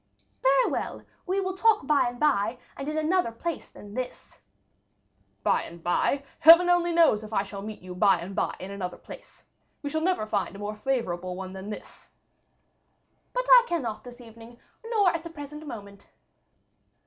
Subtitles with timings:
[0.41, 4.39] "Very well, we will talk by and by, and in another place than this."
[5.43, 6.23] "By and by!
[6.39, 9.43] Heaven only knows if I shall meet you by and by in another place.
[9.83, 12.09] We shall never find a more favorable one than this."
[13.31, 16.07] "But I cannot this evening, nor at the present moment."